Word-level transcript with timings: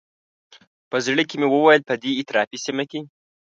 په 0.89 0.97
زړه 1.05 1.23
کې 1.29 1.35
مې 1.39 1.47
وویل 1.49 1.81
په 1.89 1.93
دې 2.01 2.11
اطرافي 2.21 2.57
سیمه 2.65 2.83
کې. 2.91 2.99